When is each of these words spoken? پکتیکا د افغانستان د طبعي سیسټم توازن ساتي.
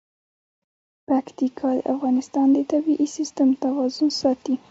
پکتیکا 1.07 1.69
د 1.77 1.79
افغانستان 1.93 2.47
د 2.55 2.57
طبعي 2.71 3.07
سیسټم 3.17 3.49
توازن 3.63 4.09
ساتي. 4.21 4.55